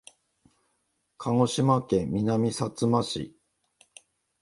[1.19, 3.37] 鹿児島県南さつま市